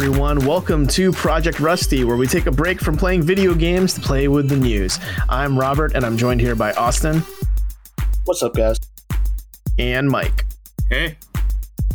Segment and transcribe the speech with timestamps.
[0.00, 0.44] everyone.
[0.44, 4.28] Welcome to Project Rusty, where we take a break from playing video games to play
[4.28, 4.98] with the news.
[5.30, 7.22] I'm Robert, and I'm joined here by Austin
[8.26, 8.76] What's up, guys?
[9.78, 10.44] and Mike.
[10.90, 11.16] Hey,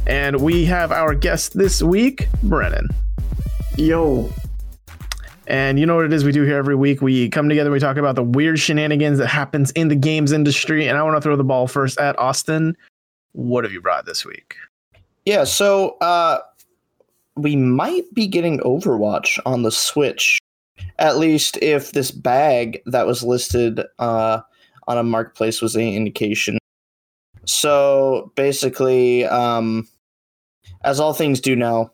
[0.07, 2.89] And we have our guest this week, Brennan.
[3.77, 4.33] Yo,
[5.45, 7.03] And you know what it is we do here every week?
[7.03, 10.87] We come together, we talk about the weird shenanigans that happens in the games industry.
[10.87, 12.75] And I want to throw the ball first at Austin.
[13.33, 14.55] What have you brought this week?
[15.23, 16.39] Yeah, so uh
[17.35, 20.39] we might be getting Overwatch on the Switch.
[20.99, 24.41] At least if this bag that was listed uh
[24.87, 26.57] on a marketplace was any indication.
[27.45, 29.87] So basically, um
[30.83, 31.91] as all things do now,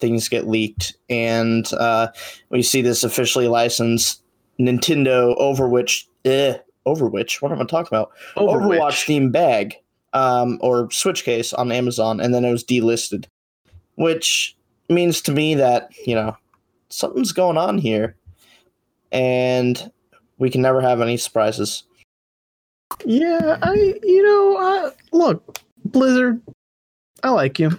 [0.00, 2.08] things get leaked and uh
[2.50, 4.22] we see this officially licensed
[4.60, 8.10] Nintendo Overwatch eh, Overwatch, what am I talking about?
[8.36, 9.76] Overwatch theme bag
[10.12, 13.26] um, or Switch case on Amazon, and then it was delisted,
[13.96, 14.56] which
[14.88, 16.36] means to me that you know
[16.88, 18.16] something's going on here,
[19.12, 19.90] and
[20.38, 21.84] we can never have any surprises.
[23.04, 26.40] Yeah, I, you know, uh, look, Blizzard,
[27.22, 27.70] I like you.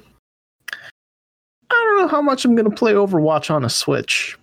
[0.71, 4.37] I don't know how much I'm going to play Overwatch on a Switch.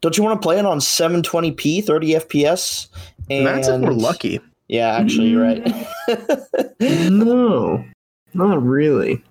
[0.00, 2.88] Don't you want to play it on 720p, 30 FPS?
[3.30, 4.40] And That's if we're lucky.
[4.68, 5.64] Yeah, actually, you're right.
[7.10, 7.84] no,
[8.32, 9.22] not really.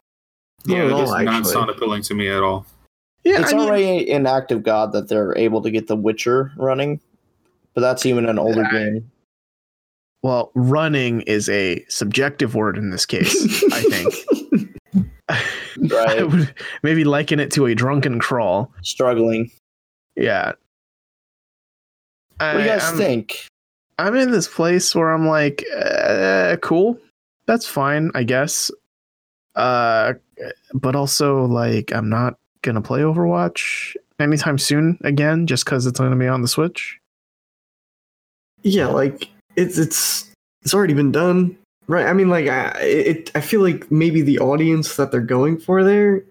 [0.68, 2.66] Not yeah, at it all, does not sound appealing to me at all.
[3.24, 5.96] Yeah, it's I mean, already an act of God that they're able to get The
[5.96, 7.00] Witcher running,
[7.74, 9.12] but that's even an older I- game.
[10.24, 14.70] well, running is a subjective word in this case, I think.
[15.94, 18.72] I would maybe liken it to a drunken crawl.
[18.84, 19.50] Struggling.
[20.16, 20.52] Yeah.
[22.40, 23.48] What do you guys I'm- think?
[24.00, 26.98] I'm in this place where I'm like, uh, cool,
[27.46, 28.72] that's fine, I guess.
[29.56, 30.14] Uh,
[30.74, 36.16] but also like, I'm not gonna play Overwatch anytime soon again, just because it's gonna
[36.16, 37.00] be on the Switch.
[38.64, 40.32] Yeah, like it's it's
[40.62, 41.56] it's already been done,
[41.88, 42.08] right?
[42.08, 45.84] I mean, like I it I feel like maybe the audience that they're going for
[45.84, 46.24] there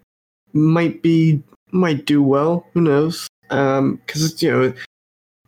[0.52, 2.66] might be might do well.
[2.74, 3.28] Who knows?
[3.50, 4.72] Um, because it's you know,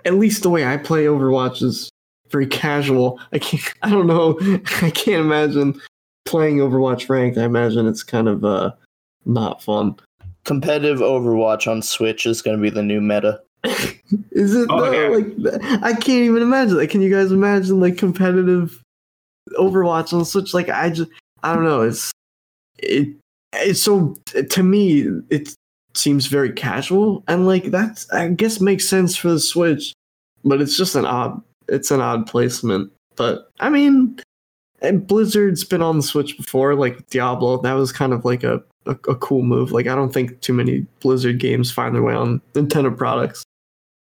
[0.05, 1.91] at least the way I play Overwatch is
[2.31, 3.19] very casual.
[3.33, 3.75] I can't.
[3.83, 4.39] I don't know.
[4.83, 5.81] I can't imagine
[6.25, 7.39] playing Overwatch ranked.
[7.39, 8.73] I imagine it's kind of uh
[9.27, 9.97] not fun.
[10.45, 13.41] Competitive Overwatch on Switch is going to be the new meta.
[14.33, 14.93] Is it Oh, though?
[14.93, 15.09] yeah.
[15.09, 16.89] like I can't even imagine that.
[16.91, 18.83] Can you guys imagine like competitive
[19.59, 20.53] Overwatch on Switch?
[20.55, 21.11] Like I just
[21.43, 21.81] I don't know.
[21.83, 22.13] It's
[22.79, 23.09] it
[23.55, 24.17] it's so
[24.51, 25.55] to me it
[25.95, 29.93] seems very casual and like that's I guess makes sense for the Switch,
[30.45, 32.93] but it's just an odd it's an odd placement.
[33.17, 34.21] But I mean,
[34.85, 37.61] and Blizzard's been on the Switch before, like Diablo.
[37.63, 39.73] That was kind of like a, a, a cool move.
[39.73, 43.43] Like I don't think too many Blizzard games find their way on Nintendo products.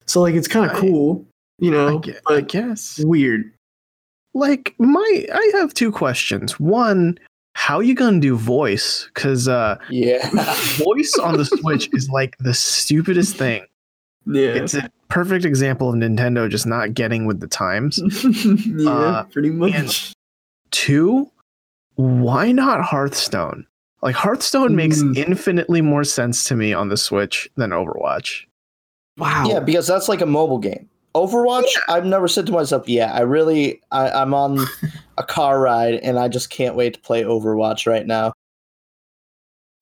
[0.07, 1.25] So like it's kind of cool,
[1.59, 2.99] you I, know, gue- I but guess.
[3.05, 3.53] weird.
[4.35, 6.59] Like my, I have two questions.
[6.61, 7.19] One,
[7.55, 9.07] how you gonna do voice?
[9.15, 10.29] Because uh, Yeah.
[10.79, 13.65] voice on the Switch is like the stupidest thing.
[14.27, 17.99] Yeah, It's a perfect example of Nintendo just not getting with the times.
[18.67, 20.13] yeah, uh, pretty much.
[20.71, 21.31] Two,
[21.95, 23.67] why not Hearthstone?
[24.03, 25.17] Like Hearthstone makes Mm.
[25.17, 28.45] infinitely more sense to me on the Switch than Overwatch.
[29.19, 29.45] Wow.
[29.47, 30.89] yeah, because that's like a mobile game.
[31.15, 34.65] Overwatch, I've never said to myself, yeah, I really, I, I'm on
[35.19, 38.33] a car ride and I just can't wait to play Overwatch right now.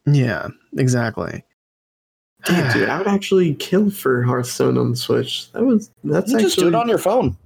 [0.07, 1.45] Yeah, exactly.
[2.45, 5.53] Damn, dude, I would actually kill for Hearthstone on the Switch.
[5.53, 7.37] That was that's You actually just do it on your phone.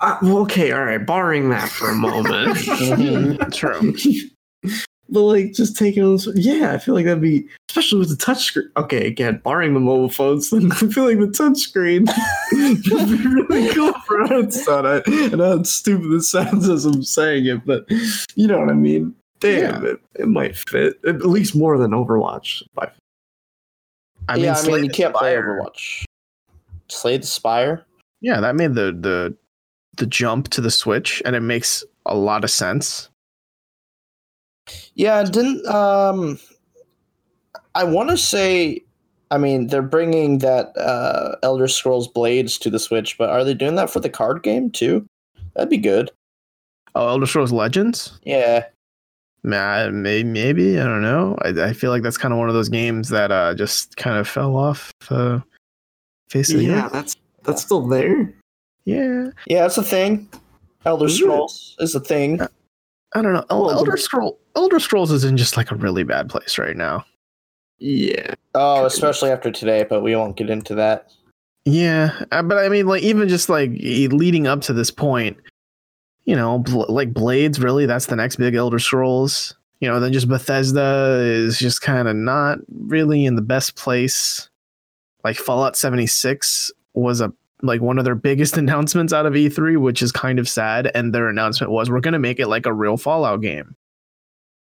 [0.00, 1.04] Uh, okay, all right.
[1.04, 2.56] Barring that for a moment.
[3.54, 3.94] True.
[5.10, 8.16] but like just taking on this, yeah, I feel like that'd be especially with the
[8.16, 8.70] touch screen.
[8.76, 12.06] Okay, again, barring the mobile phones, then I feel like the touch screen
[12.52, 14.86] would be really cool for Hearthstone.
[14.86, 17.84] I, I know how stupid this sounds as I'm saying it, but
[18.34, 19.14] you know what I mean.
[19.40, 22.62] Damn, it, it might fit at least more than Overwatch.
[22.74, 22.90] By
[24.28, 26.04] I yeah, I Slay mean, you can't play Overwatch.
[26.88, 27.86] Slay the Spire?
[28.20, 29.34] Yeah, that made the the
[29.96, 33.08] the jump to the Switch, and it makes a lot of sense.
[34.94, 36.38] Yeah, didn't, um,
[37.74, 38.82] I want to say,
[39.30, 43.54] I mean, they're bringing that uh, Elder Scrolls Blades to the Switch, but are they
[43.54, 45.06] doing that for the card game too?
[45.54, 46.10] That'd be good.
[46.94, 48.18] Oh, Elder Scrolls Legends?
[48.24, 48.66] Yeah.
[49.42, 51.36] Nah, maybe, maybe I don't know.
[51.42, 54.18] I, I feel like that's kind of one of those games that uh, just kind
[54.18, 55.42] of fell off the
[56.28, 56.92] face of the yeah, earth.
[56.92, 58.32] that's that's still there.
[58.84, 60.28] Yeah, Yeah, it's a thing.
[60.84, 61.18] Elder Is it?
[61.18, 62.40] Scrolls is a thing.
[63.14, 63.44] I don't know.
[63.50, 66.58] El- Well, Elder the- Scroll Elder Scrolls is in just like a really bad place
[66.58, 67.04] right now.
[67.78, 68.34] Yeah.
[68.54, 71.10] Oh, especially after today, but we won't get into that.
[71.66, 75.36] Yeah, uh, but I mean, like even just like leading up to this point,
[76.24, 79.54] you know, bl- like Blades, really, that's the next big Elder Scrolls.
[79.80, 84.48] You know, then just Bethesda is just kind of not really in the best place.
[85.24, 87.32] Like Fallout 76 was a
[87.62, 90.90] like one of their biggest announcements out of E3, which is kind of sad.
[90.94, 93.74] And their announcement was we're gonna make it like a real Fallout game.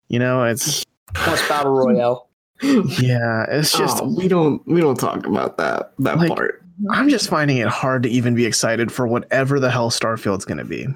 [0.08, 0.84] You know, it's
[1.14, 2.28] Plus Battle Royale.
[2.62, 6.62] yeah, it's just Oh, we don't we don't talk about that that Like- part.
[6.90, 10.64] I'm just finding it hard to even be excited for whatever the hell Starfield's gonna
[10.64, 10.86] be.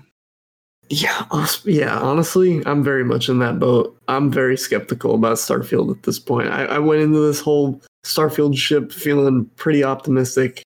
[0.91, 1.25] Yeah,
[1.65, 1.99] yeah.
[1.99, 3.97] Honestly, I'm very much in that boat.
[4.09, 6.51] I'm very skeptical about Starfield at this point.
[6.51, 10.63] I, I went into this whole Starfield ship feeling pretty optimistic,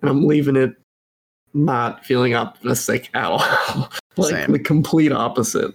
[0.00, 0.74] and I'm leaving it
[1.54, 3.38] not feeling optimistic at all.
[4.16, 4.52] like Same.
[4.52, 5.74] the complete opposite.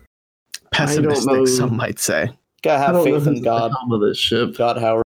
[0.71, 1.45] Pessimistic, know.
[1.45, 2.29] some might say.
[2.61, 3.71] Gotta have faith in God.
[3.71, 4.55] helm of this ship.
[4.57, 5.03] God, Howard.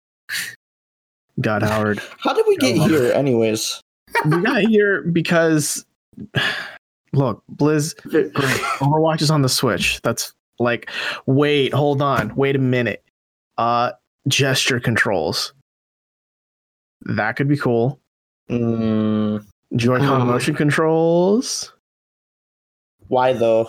[1.40, 2.00] God Howard.
[2.18, 2.90] How did we get God.
[2.90, 3.80] here, anyways?
[4.26, 5.84] we got here because
[7.12, 7.94] look, Blizz.
[8.78, 10.00] Overwatch is on the Switch.
[10.02, 10.90] That's like
[11.26, 13.04] wait, hold on, wait a minute.
[13.58, 13.92] Uh
[14.28, 15.52] gesture controls.
[17.02, 18.00] That could be cool.
[18.50, 19.44] Mm,
[19.76, 20.24] Joy-Con Oh.
[20.24, 21.72] motion controls.
[23.08, 23.68] why though?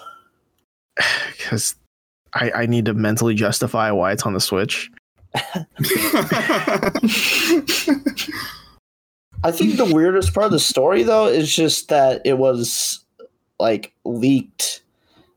[1.37, 1.75] Because
[2.33, 4.89] I, I need to mentally justify why it's on the Switch.
[9.43, 13.03] I think the weirdest part of the story, though, is just that it was
[13.59, 14.81] like leaked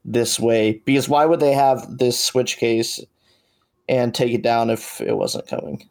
[0.04, 0.80] this way.
[0.84, 3.00] Because why would they have this Switch case
[3.88, 5.88] and take it down if it wasn't coming?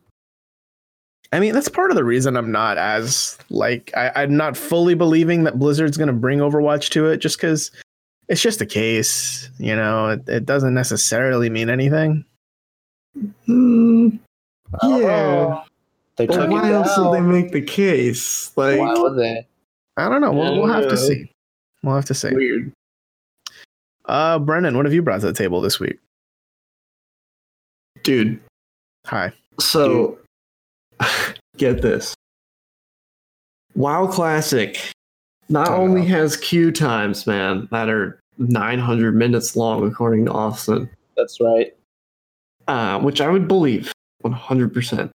[1.32, 4.94] I mean, that's part of the reason I'm not as like I, I'm not fully
[4.94, 7.72] believing that Blizzard's going to bring Overwatch to it, just because
[8.30, 9.50] it's just a case.
[9.58, 12.26] You know, it, it doesn't necessarily mean anything.
[13.46, 14.10] Hmm,
[14.84, 14.98] Yeah.
[15.00, 15.64] know.
[16.18, 18.56] They but took why it else would they make the case?
[18.56, 19.46] Like Why would they?
[19.98, 20.32] I don't know.
[20.32, 21.30] We'll, we'll have to see.
[21.84, 22.34] We'll have to see.
[22.34, 22.72] weird.
[24.06, 25.98] Uh, Brennan, what have you brought to the table this week?
[28.04, 28.40] Dude,
[29.08, 29.32] Hi.
[29.60, 30.18] So,
[31.58, 32.14] get this.
[33.76, 34.92] WoW Classic
[35.50, 36.08] not Oh, only no.
[36.08, 41.74] has queue times, man, that are 900 minutes long, according to Austin, That's right.
[42.68, 43.92] uh, which I would believe
[44.24, 45.10] 100%.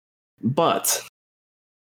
[0.43, 1.01] But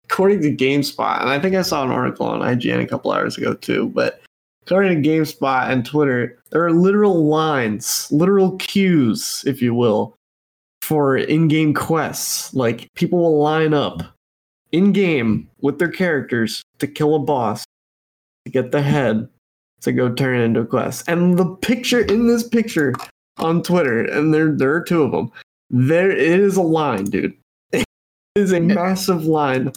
[0.05, 3.37] according to GameSpot, and I think I saw an article on IGN a couple hours
[3.37, 4.21] ago too, but
[4.65, 10.14] according to GameSpot and Twitter, there are literal lines, literal queues, if you will,
[10.85, 12.53] for in-game quests.
[12.53, 14.03] Like people will line up
[14.71, 17.65] in-game with their characters to kill a boss,
[18.45, 19.27] to get the head,
[19.81, 21.07] to go turn it into a quest.
[21.07, 22.93] And the picture in this picture
[23.37, 25.31] on Twitter, and there there are two of them.
[25.71, 27.35] There is a line, dude.
[27.73, 29.71] It is a massive line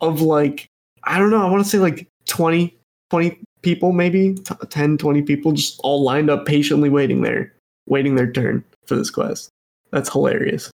[0.00, 0.66] of like
[1.04, 2.76] I don't know, I want to say like 20
[3.10, 7.52] 20 people maybe, t- 10 20 people just all lined up patiently waiting there,
[7.88, 9.50] waiting their turn for this quest.
[9.92, 10.70] That's hilarious.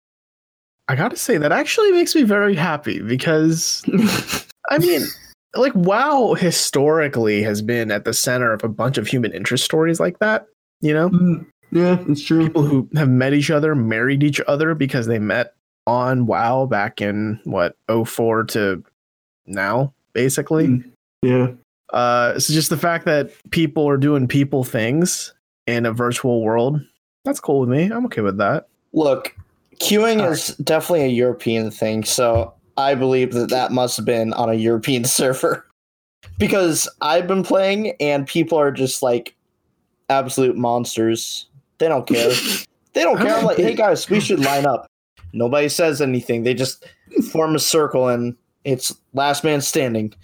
[0.88, 3.84] I gotta say that actually makes me very happy because
[4.70, 5.02] I mean,
[5.54, 10.00] like WoW historically has been at the center of a bunch of human interest stories
[10.00, 10.46] like that.
[10.80, 12.44] You know, Mm, yeah, it's true.
[12.46, 15.54] people who have met each other, married each other because they met
[15.86, 18.82] on WoW back in what 04 to
[19.46, 20.66] now, basically.
[20.68, 20.90] Mm.
[21.22, 21.52] Yeah.
[21.92, 25.34] Uh, so just the fact that people are doing people things
[25.66, 26.80] in a virtual world,
[27.24, 27.84] that's cool with me.
[27.84, 28.66] I'm okay with that.
[28.92, 29.36] Look,
[29.76, 34.32] queuing All is definitely a European thing, so I believe that that must have been
[34.34, 35.66] on a European server.
[36.38, 39.34] Because I've been playing and people are just like
[40.08, 41.46] absolute monsters.
[41.78, 42.32] They don't care.
[42.94, 43.36] they don't care.
[43.36, 44.86] I'm like, hey guys, we should line up.
[45.32, 46.42] Nobody says anything.
[46.42, 46.84] They just
[47.30, 50.14] form a circle and it's last man standing.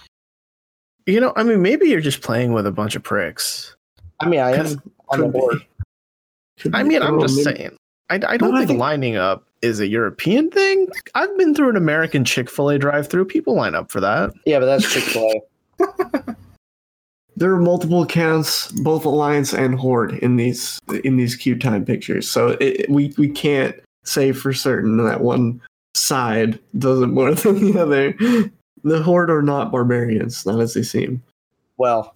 [1.07, 3.75] You know, I mean, maybe you're just playing with a bunch of pricks.
[4.21, 5.65] I mean, I am on the board.
[6.73, 7.77] I mean, I'm just maybe- saying.
[8.11, 10.88] I, I don't No, I think, think- lining up is a European thing.
[11.15, 13.25] I've been through an American Chick fil A drive through.
[13.27, 14.33] People line up for that.
[14.47, 15.31] Yeah, but that's Chick fil
[15.81, 16.35] A.
[17.37, 22.31] there are multiple accounts, both Alliance and Horde, in these in these queue time pictures.
[22.31, 23.75] So it, we we can't
[24.05, 25.61] say for certain that one
[25.95, 28.15] side does it more than the other.
[28.85, 31.21] The Horde are not barbarians, not as they seem.
[31.79, 32.15] Well,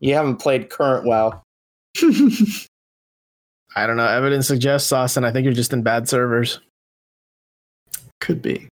[0.00, 1.42] you haven't played current WoW.
[3.76, 4.06] I don't know.
[4.06, 6.60] Evidence suggests, Austin, I think you're just in bad servers.
[8.20, 8.68] Could be.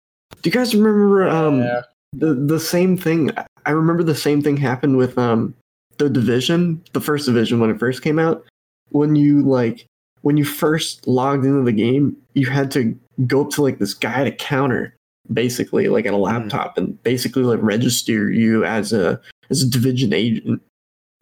[0.42, 1.82] Do you guys remember um, Yeah.
[2.12, 3.30] the the same thing?
[3.66, 5.54] I remember the same thing happened with um
[5.98, 8.44] the division, the first division when it first came out.
[8.90, 9.86] When you like
[10.22, 13.94] when you first logged into the game, you had to go up to like this
[13.94, 14.94] guy at a counter
[15.32, 20.12] basically like at a laptop and basically like register you as a as a division
[20.12, 20.60] agent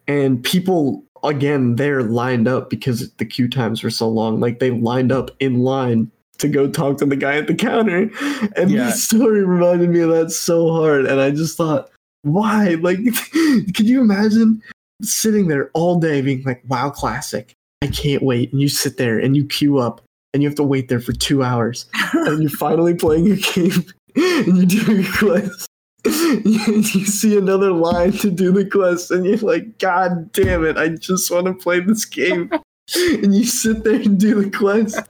[0.07, 4.39] and people again they're lined up because the queue times were so long.
[4.39, 8.09] Like they lined up in line to go talk to the guy at the counter.
[8.55, 8.85] And Yeah.
[8.85, 11.05] the story reminded me of that so hard.
[11.05, 11.89] And i just thought
[12.23, 12.75] why?
[12.81, 12.99] Like
[13.75, 14.61] could you imagine
[15.01, 17.53] sitting there all day being like wow classic.
[17.81, 18.51] I can't wait.
[18.51, 20.01] And you sit there and you queue up
[20.33, 21.85] and you have to wait there for two hours.
[22.13, 23.85] And you're finally playing your game
[24.15, 25.65] and you do your quest.
[26.05, 26.45] And
[26.95, 30.89] you see another line to do the quest, and you're like, God damn it, I
[30.89, 32.49] just want to play this game.
[32.95, 34.95] and you sit there and do the quest.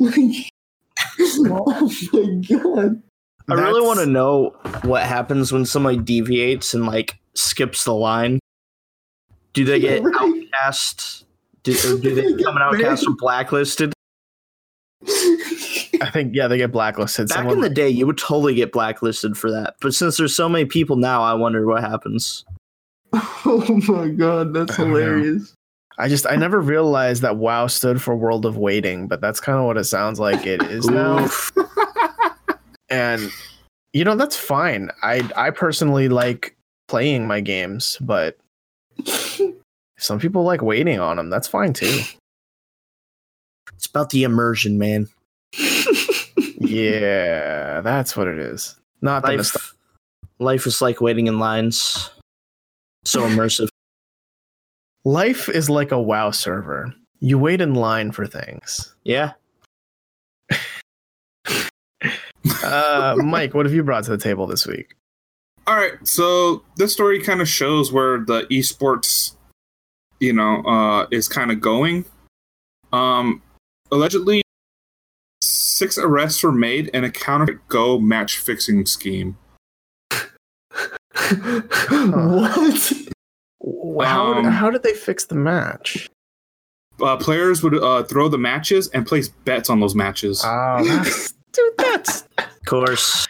[0.00, 0.50] like,
[1.50, 3.02] oh my god.
[3.48, 8.40] I really want to know what happens when somebody deviates and like skips the line.
[9.52, 10.14] Do they get Right.
[10.18, 11.24] outcast?
[11.62, 13.92] Do, do they They get become an outcast or blacklisted?
[16.00, 17.28] I think yeah, they get blacklisted.
[17.28, 19.76] Back Someone, in the day, you would totally get blacklisted for that.
[19.80, 22.44] But since there's so many people now, I wonder what happens.
[23.12, 24.96] oh my god, that's I don't know.
[24.98, 25.54] hilarious.
[25.98, 29.58] I just I never realized that WoW stood for World of Waiting, but that's kind
[29.58, 31.28] of what it sounds like it is now.
[32.90, 33.30] And
[33.92, 34.90] you know that's fine.
[35.02, 36.56] I I personally like
[36.88, 38.38] playing my games, but
[39.98, 41.30] some people like waiting on them.
[41.30, 42.00] That's fine too.
[43.74, 45.08] It's about the immersion, man.
[46.58, 48.76] yeah, that's what it is.
[49.00, 49.66] Not the nostalgia.
[49.66, 49.74] Life,
[50.38, 52.10] life is like waiting in lines.
[53.04, 53.68] So immersive.
[55.04, 56.92] Life is like a WoW server.
[57.20, 58.94] You wait in line for things.
[59.04, 59.32] Yeah.
[62.62, 64.94] Uh, Mike, what have you brought to the table this week?
[65.66, 69.34] All right, so this story kind of shows where the esports,
[70.20, 72.04] you know, uh, is kind of going.
[72.92, 73.42] Um,
[73.90, 74.42] allegedly,
[75.76, 79.36] six arrests were made in a counterfeit Go match fixing scheme.
[82.00, 82.92] what?
[84.06, 86.08] How, Um, how did they fix the match?
[87.02, 90.42] Uh, players would uh, throw the matches and place bets on those matches.
[90.44, 93.26] Oh, that's, dude, that's Of course.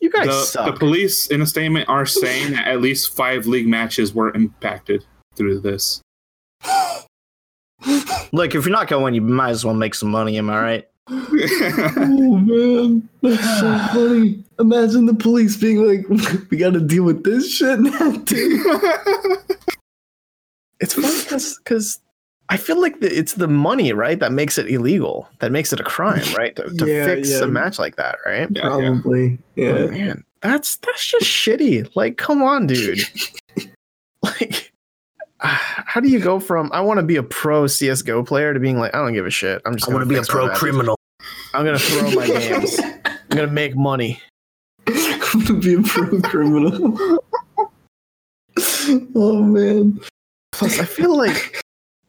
[0.00, 0.66] you guys the, suck.
[0.66, 5.04] the police, in a statement, are saying that at least five league matches were impacted
[5.36, 6.00] through this.
[8.32, 10.38] Look, if you're not going, you might as well make some money.
[10.38, 10.88] Am I right?
[11.96, 14.42] Oh man, that's so funny.
[14.58, 16.08] Imagine the police being like,
[16.50, 18.64] "We got to deal with this shit now, dude."
[20.80, 22.00] it's funny because because
[22.48, 25.80] I feel like the, it's the money, right, that makes it illegal, that makes it
[25.80, 27.42] a crime, right, to, to Yeah, fix yeah.
[27.42, 28.48] a match like that, right?
[28.50, 28.88] Yeah, yeah.
[29.00, 29.86] Probably, yeah.
[29.86, 31.90] Man, that's that's just shitty.
[31.94, 33.00] Like, come on, dude.
[34.22, 34.72] like,
[35.86, 38.78] how do you go from I want to be a pro CS:GO player to being
[38.78, 39.60] like I don't give a shit.
[39.66, 40.98] I'm just I want to be a pro criminal.
[41.52, 42.80] I'm gonna throw my games.
[42.80, 44.20] I'm gonna make money.
[44.88, 47.18] I'm gonna be a pro criminal.
[49.14, 50.00] oh man.
[50.52, 51.60] Plus, I feel like,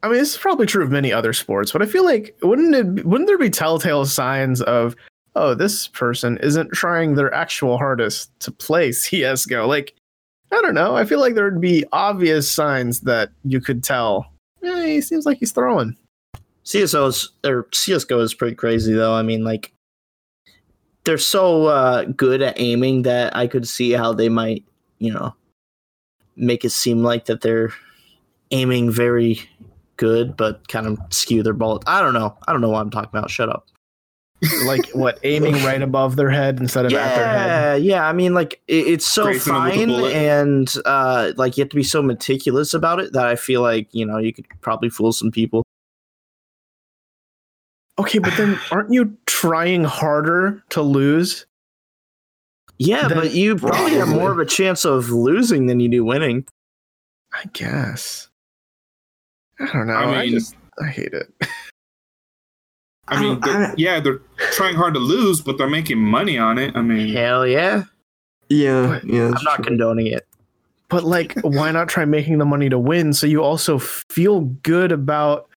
[0.03, 2.75] I mean, this is probably true of many other sports, but I feel like wouldn't
[2.75, 4.95] it wouldn't there be telltale signs of
[5.35, 9.67] oh this person isn't trying their actual hardest to play CS:GO?
[9.67, 9.93] Like,
[10.51, 10.95] I don't know.
[10.95, 14.31] I feel like there would be obvious signs that you could tell.
[14.61, 15.95] He seems like he's throwing.
[16.63, 19.13] CSO is or CS:GO is pretty crazy though.
[19.13, 19.71] I mean, like
[21.03, 24.63] they're so uh, good at aiming that I could see how they might,
[24.97, 25.35] you know,
[26.35, 27.71] make it seem like that they're
[28.51, 29.39] aiming very
[29.97, 31.83] good, but kind of skew their bullet.
[31.87, 32.35] I don't know.
[32.47, 33.29] I don't know what I'm talking about.
[33.29, 33.67] Shut up.
[34.65, 37.81] Like what, aiming right above their head instead of at their head.
[37.83, 38.07] Yeah, yeah.
[38.07, 41.61] I mean, like it, it's so Grazing them with a fine, and uh, like you
[41.63, 44.45] have to be so meticulous about it that I feel like you know you could
[44.61, 45.63] probably fool some people.
[47.97, 51.45] Okay, but then aren't you trying harder to lose?
[52.77, 56.45] Yeah, but you probably have more of a chance of losing than you do winning.
[57.33, 58.29] I guess.
[59.59, 59.93] I don't know.
[59.93, 61.33] I I, just I hate it.
[63.07, 64.21] I mean, I- they're- I- yeah, they're
[64.53, 66.75] trying hard to lose, but they're making money on it.
[66.75, 67.83] I mean, Hell yeah.
[68.49, 69.25] Yeah, But yeah.
[69.27, 69.65] I'm not true.
[69.65, 70.25] condoning it.
[70.89, 74.91] But like, why not try making the money to win so you also feel good
[74.91, 75.49] about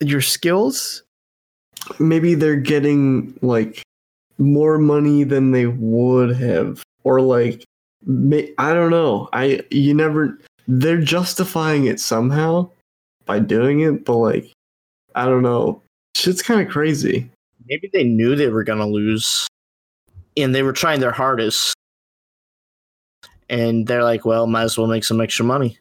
[0.00, 1.02] your skills?
[1.98, 3.82] Maybe they're getting like
[4.38, 7.64] more money than they would have, or like,
[8.04, 9.28] ma- I don't know.
[9.32, 10.38] I you never.
[10.68, 12.70] They're justifying it somehow
[13.26, 14.52] by doing it, but like,
[15.14, 15.80] I don't know.
[16.14, 17.30] Shit's kind of crazy.
[17.66, 19.46] Maybe they knew they were gonna lose,
[20.36, 21.74] and they were trying their hardest.
[23.48, 25.78] And they're like, "Well, might as well make some extra money."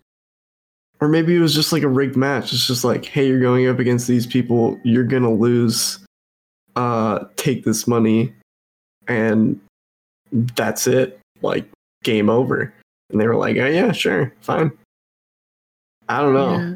[1.01, 2.51] Or maybe it was just like a rigged match.
[2.51, 4.79] It's just like, hey, you're going up against these people.
[4.83, 5.99] You're gonna lose.
[6.75, 8.33] Uh, take this money,
[9.07, 9.59] and
[10.31, 11.19] that's it.
[11.41, 11.65] Like
[12.03, 12.73] game over.
[13.09, 14.71] And they were like, oh, yeah, sure, fine.
[16.07, 16.51] I don't know.
[16.51, 16.75] Yeah.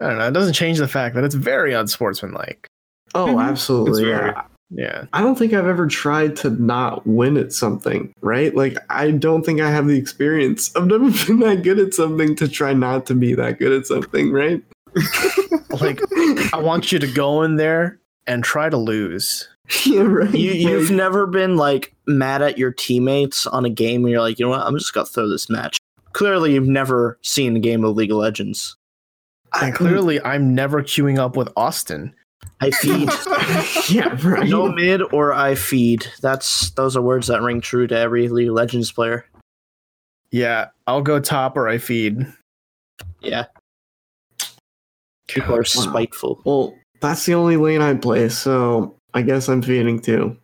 [0.00, 0.28] I don't know.
[0.28, 2.66] It doesn't change the fact that it's very unsportsmanlike.
[3.14, 3.42] Oh, Mhm.
[3.48, 4.04] absolutely.
[4.04, 4.42] Very- yeah.
[4.72, 5.04] Yeah.
[5.12, 8.54] I don't think I've ever tried to not win at something, right?
[8.54, 10.70] Like, I don't think I have the experience.
[10.76, 13.86] I've never been that good at something to try not to be that good at
[13.86, 14.62] something, right?
[15.80, 16.00] Like,
[16.52, 19.48] I want you to go in there and try to lose.
[19.86, 20.34] yeah, right.
[20.34, 24.38] You, you've never been like mad at your teammates on a game and you're like,
[24.40, 25.78] you know what, I'm just gonna throw this match.
[26.12, 28.76] Clearly, you've never seen a game of League of Legends.
[29.60, 32.12] And clearly, I'm never queuing up with Austin.
[32.60, 33.08] I feed.
[33.94, 34.48] yeah, right.
[34.48, 36.06] no mid or I feed.
[36.20, 39.26] That's those are words that ring true to every League of Legends player.
[40.30, 42.26] Yeah, I'll go top or I feed.
[43.20, 43.46] Yeah,
[45.28, 46.40] people are spiteful.
[46.44, 50.36] Well, that's the only lane I play, so I guess I'm feeding too.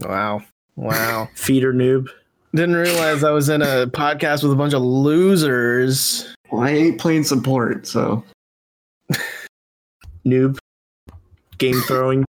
[0.00, 0.42] Wow.
[0.76, 1.28] Wow.
[1.34, 2.08] Feeder noob.
[2.54, 6.34] Didn't realize I was in a podcast with a bunch of losers.
[6.50, 8.22] Well, I ain't playing support, so
[10.26, 10.58] Noob.
[11.62, 12.24] Game throwing.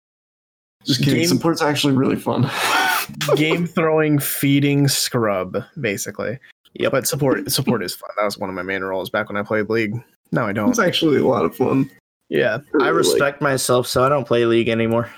[0.84, 1.20] just kidding.
[1.20, 2.50] Game- Support's actually really fun.
[3.36, 6.38] Game throwing, feeding scrub, basically.
[6.74, 8.10] Yeah, But support support is fun.
[8.16, 9.94] That was one of my main roles back when I played League.
[10.32, 10.70] No, I don't.
[10.70, 11.90] It's actually a lot of fun.
[12.28, 12.58] Yeah.
[12.80, 15.10] I respect myself, so I don't play League anymore.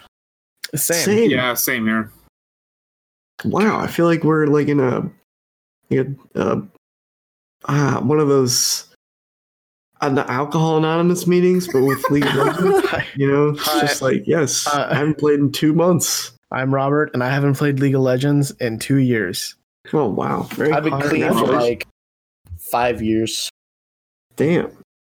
[0.75, 1.05] Same.
[1.05, 1.31] Same.
[1.31, 2.11] yeah, same here.
[3.45, 5.11] Wow, I feel like we're like in a,
[5.91, 6.61] like a uh,
[7.67, 8.94] ah, one of those
[10.11, 12.89] the alcohol anonymous meetings, but with League of Legends.
[13.17, 13.81] You know, it's Hi.
[13.81, 16.33] just like yes, Uh, I haven't played in two months.
[16.51, 19.55] I'm Robert, and I haven't played League of Legends in two years.
[19.93, 21.87] Oh wow, very I've been clean for like
[22.59, 23.51] five years.
[24.37, 24.71] damn,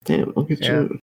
[0.05, 0.31] damn.
[0.35, 0.81] Look at Yeah.
[0.81, 0.99] you.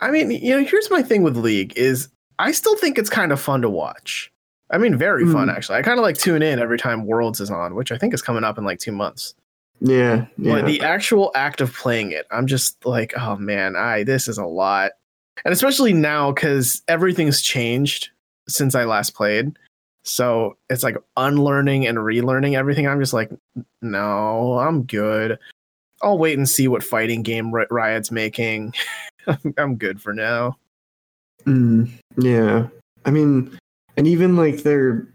[0.00, 2.08] I mean, you know, here's my thing with League is
[2.38, 4.30] I still think it's kind of fun to watch.
[4.70, 5.54] I mean, very fun Mm.
[5.56, 5.78] actually.
[5.78, 8.22] I kind of like tune in every time Worlds is on, which I think is
[8.22, 9.34] coming up in like two months.
[9.80, 10.52] Yeah, yeah.
[10.52, 14.38] But the actual act of playing it, I'm just like, oh man, I this is
[14.38, 14.92] a lot,
[15.44, 18.10] and especially now because everything's changed
[18.48, 19.56] since I last played.
[20.04, 22.88] So it's like unlearning and relearning everything.
[22.88, 23.30] I'm just like,
[23.82, 25.38] no, I'm good.
[26.02, 28.74] I'll wait and see what fighting game Riot's making.
[29.58, 30.56] I'm good for now.
[31.44, 32.68] Mm, yeah.
[33.04, 33.58] I mean,
[33.96, 35.06] and even like their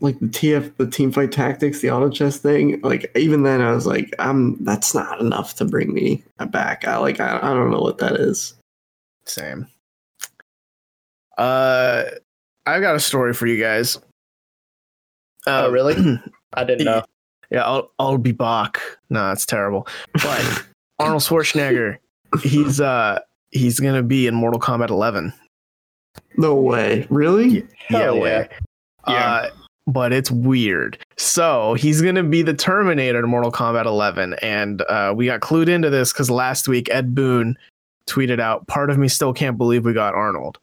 [0.00, 3.72] like the TF the team fight tactics, the auto chess thing, like even then I
[3.72, 6.86] was like, I'm that's not enough to bring me back.
[6.86, 8.54] I like I, I don't know what that is.
[9.24, 9.66] Same.
[11.36, 12.04] Uh,
[12.66, 13.96] I've got a story for you guys.
[15.46, 15.94] Uh, Oh, really?
[16.52, 17.02] I didn't know.
[17.50, 18.80] Yeah, I'll I'll be back.
[19.08, 19.86] No, that's terrible.
[20.14, 20.64] But
[20.98, 21.98] Arnold Schwarzenegger,
[22.42, 25.32] he's uh he's gonna be in Mortal Kombat 11.
[26.36, 27.06] No way.
[27.10, 27.66] Really?
[27.88, 28.20] Hell yeah.
[28.20, 28.48] way.
[29.08, 29.14] Yeah.
[29.14, 29.50] Uh,
[29.88, 30.98] but it's weird.
[31.16, 35.68] So he's gonna be the Terminator in Mortal Kombat 11, and uh, we got clued
[35.68, 37.56] into this because last week Ed Boon
[38.06, 40.58] tweeted out, "Part of me still can't believe we got Arnold."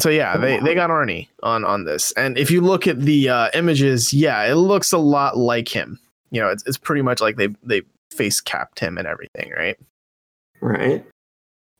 [0.00, 3.28] So yeah, they, they got Arnie on on this, and if you look at the
[3.28, 6.00] uh, images, yeah, it looks a lot like him.
[6.32, 9.78] You know, it's it's pretty much like they they face capped him and everything, right?
[10.60, 11.04] Right.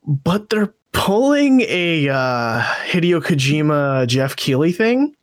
[0.05, 5.15] but they're pulling a uh, Hideo Kojima Jeff Keighley thing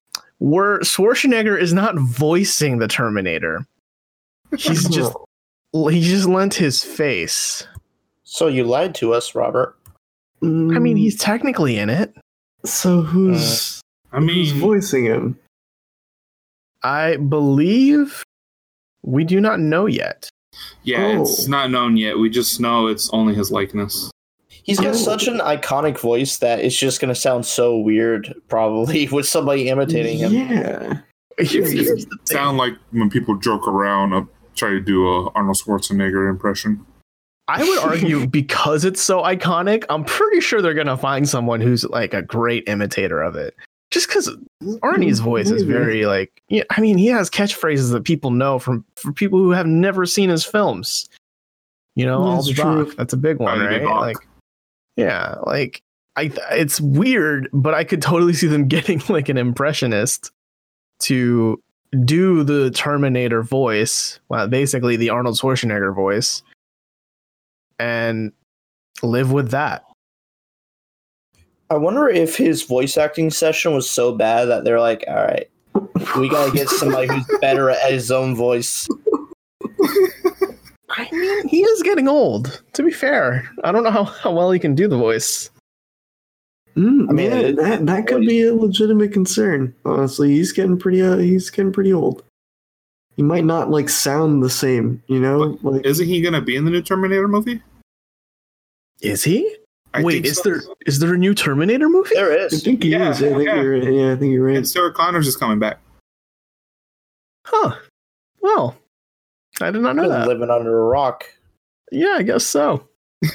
[0.42, 3.64] where Schwarzenegger is not voicing the Terminator.
[4.56, 5.14] He's just
[5.72, 7.66] he just lent his face.
[8.24, 9.76] So you lied to us, Robert.
[10.42, 12.12] I mean, Mm, he's technically in it.
[12.64, 13.80] so who's
[14.12, 15.38] I mean who's voicing him?
[16.82, 18.22] I believe
[19.02, 20.28] we do not know yet.
[20.82, 21.50] yeah, it's Oh.
[21.50, 22.18] not known yet.
[22.18, 24.10] We just know it's only his likeness.
[24.64, 24.98] He's got Oh.
[24.98, 29.68] such an iconic voice that it's just going to sound so weird, probably, with somebody
[29.68, 30.32] imitating him.
[30.32, 30.98] Yeah.
[31.38, 32.36] Here's- here's the thing.
[32.36, 34.22] Sound like when people joke around, uh,
[34.54, 36.84] try to do a Arnold Schwarzenegger impression.
[37.48, 41.84] I would argue because it's so iconic, I'm pretty sure they're gonna find someone who's
[41.84, 43.56] like a great imitator of it.
[43.90, 44.30] Just because
[44.82, 48.84] Arnie's voice is very like, yeah, I mean, he has catchphrases that people know from
[48.96, 51.08] for people who have never seen his films.
[51.94, 52.92] You know, I'll That's be true.
[52.96, 53.82] That's a big one, right?
[53.84, 54.16] Like,
[54.96, 55.82] yeah, like
[56.16, 60.30] I, it's weird, but I could totally see them getting like an impressionist
[61.00, 61.62] to
[62.04, 66.42] do the Terminator voice, well, basically the Arnold Schwarzenegger voice,
[67.78, 68.32] and
[69.02, 69.84] live with that.
[71.70, 75.50] I wonder if his voice acting session was so bad that they're like, all right,
[76.18, 78.88] we got to get somebody who's better at his own voice.
[81.12, 82.62] I mean, he is getting old.
[82.72, 85.50] To be fair, I don't know how, how well he can do the voice.
[86.76, 89.74] Mm, I mean, man, that that could be a legitimate concern.
[89.84, 92.24] Honestly, he's getting pretty uh, he's getting pretty old.
[93.14, 95.02] he might not like sound the same.
[95.06, 97.60] You know, like Isn't he gonna be in the new Terminator movie?
[99.02, 99.56] Is he?
[99.92, 100.42] I Wait, is so.
[100.48, 102.14] there is there a new Terminator movie?
[102.14, 102.54] There is.
[102.54, 103.22] I think he Yeah, is.
[103.22, 103.60] I think yeah.
[103.60, 103.76] you're.
[103.76, 104.56] Yeah, I think you're right.
[104.56, 105.78] And Sarah Connors is coming back.
[107.44, 107.76] Huh.
[108.40, 108.76] Well,
[109.62, 110.28] I did not know Been that.
[110.28, 111.24] living under a rock.
[111.90, 112.88] Yeah, I guess so.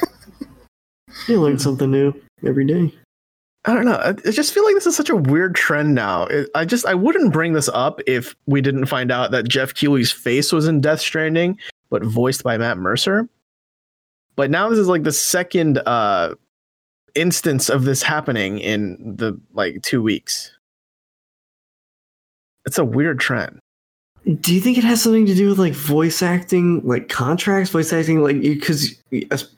[1.28, 2.14] You learn something new
[2.46, 2.94] every day.
[3.66, 3.96] I don't know.
[3.96, 6.24] I, I just feel like this is such a weird trend now.
[6.24, 9.74] It, I just I wouldn't bring this up if we didn't find out that Jeff
[9.74, 11.58] Keighley's face was in Death Stranding,
[11.90, 13.28] but voiced by Matt Mercer.
[14.36, 16.36] But now this is like the second uh
[17.16, 20.52] instance of this happening in the like two weeks.
[22.66, 23.60] It's a weird trend.
[24.42, 27.94] Do you think it has something to do with like voice acting, like contracts, voice
[27.94, 28.96] acting, like because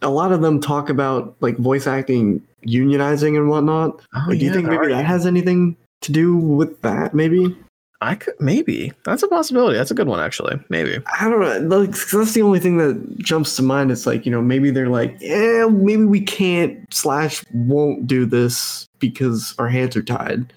[0.01, 3.99] a lot of them talk about like voice acting unionizing and whatnot.
[4.15, 7.13] Oh, Like, do you think maybe that has anything to do with that?
[7.13, 7.55] Maybe
[8.01, 9.77] I could maybe that's a possibility.
[9.77, 10.59] That's a good one actually.
[10.69, 10.99] Maybe.
[11.19, 11.77] I don't know.
[11.79, 13.91] Like that's the only thing that jumps to mind.
[13.91, 18.87] It's like you know maybe they're like, yeah, maybe we can't slash won't do this
[18.99, 20.53] because our hands are tied.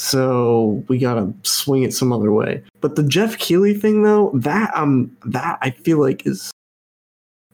[0.00, 2.62] So we gotta swing it some other way.
[2.80, 6.52] But the Jeff Keighley thing, though, that um, that I feel like is,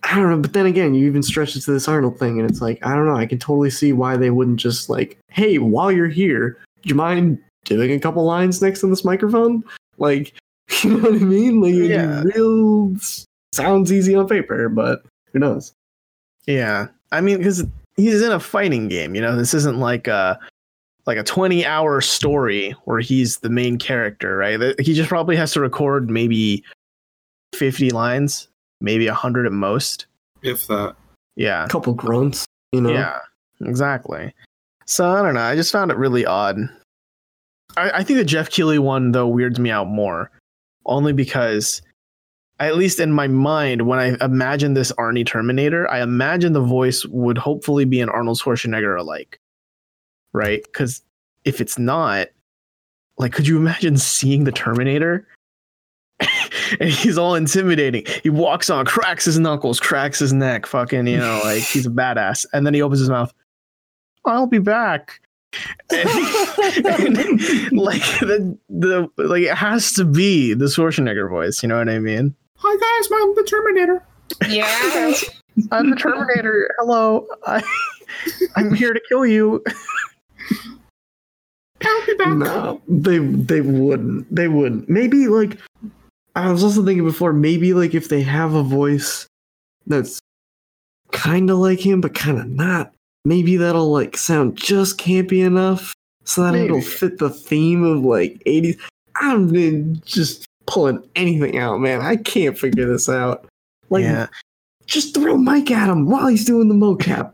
[0.03, 0.39] I don't know.
[0.41, 2.95] But then again, you even stretch it to this Arnold thing, and it's like, I
[2.95, 3.17] don't know.
[3.17, 6.95] I can totally see why they wouldn't just like, hey, while you're here, do you
[6.95, 9.65] mind doing a couple lines next to this microphone?
[9.97, 10.35] Like,
[10.83, 11.63] you know what I mean?
[11.63, 12.23] Like, Yeah.
[12.35, 12.95] real
[13.55, 15.03] sounds easy on paper, but
[15.33, 15.73] who knows?
[16.47, 17.65] Yeah, I mean, because
[17.97, 19.15] he's in a fighting game.
[19.15, 20.39] You know, this isn't like a
[21.07, 24.59] like a twenty hour story where he's the main character, right?
[24.81, 26.65] He just probably has to record maybe
[27.55, 28.49] fifty lines,
[28.81, 30.07] maybe hundred at most.
[30.43, 30.97] If that.
[31.37, 32.91] Yeah, A couple grunts, you know?
[32.91, 33.19] yeah,
[33.61, 34.33] exactly.
[34.87, 35.41] So I don't know.
[35.41, 36.59] I just found it really odd.
[37.77, 40.31] I, I think the Jeff Keighley one though weirds me out more,
[40.87, 41.83] only because,
[42.61, 47.05] at least in my mind, when I imagine this Arnie Terminator, I imagine the voice
[47.07, 49.41] would hopefully be an Arnold Schwarzenegger alike,
[50.35, 50.63] right?
[50.65, 51.01] Because
[51.45, 52.29] if it's not,
[53.17, 55.27] like, could you imagine seeing the Terminator?
[56.81, 58.05] and he's all intimidating.
[58.23, 61.91] He walks on, cracks his knuckles, cracks his neck, fucking, you know, like he's a
[61.91, 62.45] badass.
[62.53, 63.33] And then he opens his mouth.
[64.27, 65.21] I'll be back.
[65.91, 66.09] And,
[66.87, 71.63] and, like the the like it has to be the Schwarzenegger voice.
[71.63, 72.35] You know what I mean?
[72.57, 74.05] Hi guys, I'm the Terminator.
[74.49, 75.13] Yeah.
[75.71, 76.75] I'm the Terminator.
[76.79, 77.63] Hello, I,
[78.57, 79.63] I'm here to kill you.
[81.83, 82.35] I'll be back.
[82.35, 84.35] No, they they wouldn't.
[84.35, 84.89] They wouldn't.
[84.89, 85.59] Maybe like
[86.35, 87.33] I was also thinking before.
[87.33, 89.27] Maybe like if they have a voice
[89.87, 90.19] that's
[91.13, 92.93] kind of like him, but kind of not.
[93.25, 98.43] Maybe that'll like sound just campy enough so that it'll fit the theme of like
[98.47, 98.79] 80s.
[99.17, 102.01] I'm been just pulling anything out, man.
[102.01, 103.47] I can't figure this out.
[103.91, 104.27] Like, yeah,
[104.87, 107.33] just throw Mike at him while he's doing the mocap.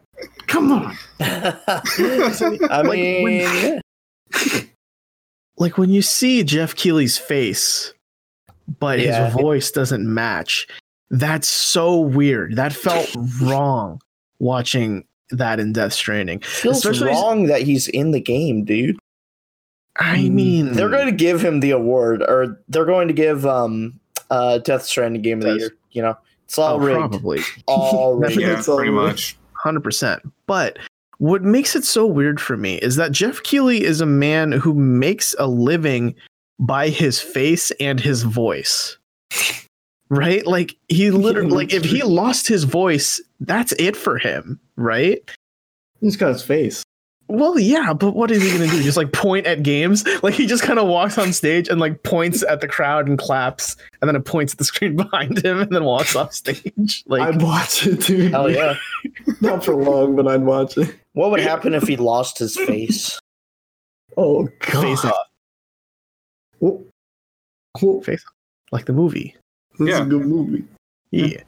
[0.60, 0.96] Come on.
[1.20, 3.80] I Like, mean, when-
[5.56, 7.92] like when you see Jeff Keighley's face,
[8.78, 9.26] but Yeah.
[9.26, 10.66] his voice doesn't match.
[11.10, 12.56] That's so weird.
[12.56, 13.10] That felt
[13.42, 14.00] wrong
[14.38, 16.40] watching that in Death Stranding.
[16.40, 18.96] feels especially- wrong that he's in the game, dude.
[19.96, 23.44] I Mm, mean, They're going to give him the award, or they're going to give
[23.46, 23.98] um
[24.30, 25.70] uh Death Stranding Game of the Death- Year.
[25.92, 26.98] You know, it's all oh, rigged.
[26.98, 27.40] probably.
[27.66, 28.40] All rigged.
[28.40, 29.06] Yeah, It's all pretty right.
[29.08, 29.36] much.
[29.62, 30.22] Hundred percent.
[30.46, 30.78] But
[31.18, 34.74] what makes it so weird for me is that Jeff Keighley is a man who
[34.74, 36.14] makes a living
[36.58, 38.96] by his face and his voice.
[40.08, 40.46] Right?
[40.46, 45.22] Like he literally like if he lost his voice, that's it for him, right?
[46.00, 46.82] He's got his face.
[47.30, 48.82] Well, yeah, but what is he gonna do?
[48.82, 50.04] Just like point at games?
[50.22, 53.18] Like he just kind of walks on stage and like points at the crowd and
[53.18, 57.04] claps, and then it points at the screen behind him, and then walks off stage.
[57.06, 58.32] Like I'd watch it, dude.
[58.32, 58.74] Hell yeah.
[59.40, 60.94] Not for long, but I'd watch it.
[61.12, 63.18] What would happen if he lost his face?
[64.16, 64.82] Oh god.
[64.82, 65.14] face off,
[66.62, 66.84] Oh.
[67.82, 68.34] Oh, Face off,
[68.72, 69.36] like the movie.
[69.78, 70.02] this is Yeah.
[70.02, 70.64] a good movie.
[71.10, 71.42] Yeah.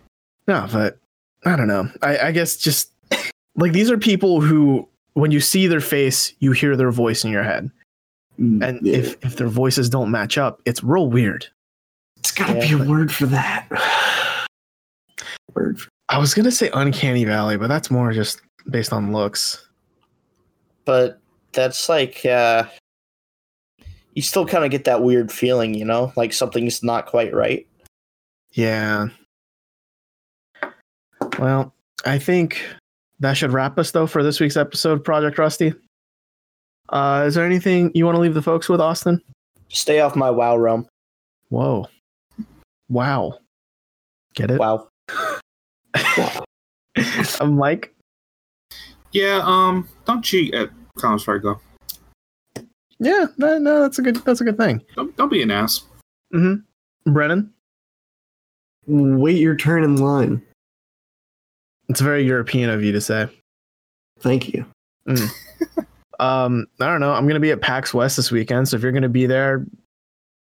[0.46, 0.98] No, but
[1.44, 1.88] I don't know.
[2.00, 2.90] I, I guess just
[3.56, 7.30] like these are people who, when you see their face, you hear their voice in
[7.30, 7.70] your head,
[8.40, 8.96] Mm, and yeah.
[8.96, 11.46] if if their voices don't match up, it's real weird.
[12.16, 13.68] it's gotta Yeah, be a word for that.
[15.54, 15.80] word.
[15.80, 19.68] For- I was gonna say uncanny valley, but that's more just based on looks.
[20.84, 21.20] But
[21.52, 22.64] that's like uh
[24.14, 27.66] you still kind of get that weird feeling, you know, like something's not quite right.
[28.52, 29.08] Yeah.
[31.38, 31.72] Well,
[32.04, 32.62] I think
[33.22, 35.72] that should wrap us though for this week's episode, of Project Rusty.
[36.88, 39.22] Uh, is there anything you want to leave the folks with, Austin?
[39.68, 40.86] Stay off my WoW realm.
[41.48, 41.86] Whoa.
[42.90, 43.38] Wow.
[44.34, 44.58] Get it?
[44.58, 44.88] Wow.
[47.40, 47.94] I'm Mike.
[49.12, 51.60] Yeah, um, don't cheat at Comics Fair Go.
[52.98, 54.82] Yeah, no, no, that's a good that's a good thing.
[54.96, 55.82] Don't, don't be an ass.
[56.34, 57.12] Mm-hmm.
[57.12, 57.52] Brennan.
[58.86, 60.42] Wait your turn in line.
[61.88, 63.28] It's very European of you to say.
[64.20, 64.64] Thank you.
[66.20, 67.12] Um, I don't know.
[67.12, 69.66] I'm gonna be at PAX West this weekend, so if you're gonna be there,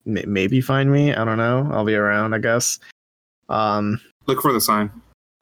[0.07, 1.14] m- maybe find me.
[1.14, 1.68] I don't know.
[1.72, 2.81] I'll be around, I guess.
[3.48, 4.90] Um, Look for the sign.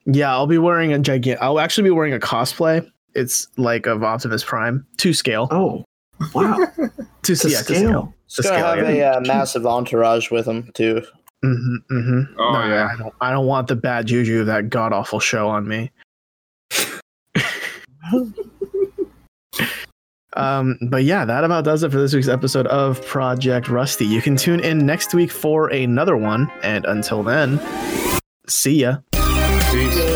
[0.04, 1.40] yeah, I'll be wearing a gigantic.
[1.42, 2.86] I'll actually be wearing a cosplay.
[3.14, 5.48] It's like of Optimus Prime to scale.
[5.50, 5.84] Oh,
[6.34, 6.56] wow.
[7.22, 7.64] to, To yeah, to scale.
[7.64, 8.14] scale.
[8.26, 9.14] It's gonna scale, have yeah.
[9.14, 11.02] a uh, massive entourage with him too.
[11.46, 12.40] Mm-hmm, mm-hmm.
[12.40, 12.88] Oh, no, yeah.
[12.92, 13.14] I don't.
[13.20, 15.92] I don't want the bad juju of that god awful show on me.
[20.34, 24.04] um, but yeah, that about does it for this week's episode of Project Rusty.
[24.06, 27.60] You can tune in next week for another one, and until then,
[28.48, 28.98] see ya.
[29.70, 30.15] Peace.